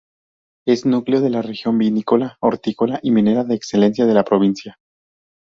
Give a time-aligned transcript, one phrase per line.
[0.65, 4.79] Es núcleo de una región vinícola, hortícola y minera por excelencia de la provincia.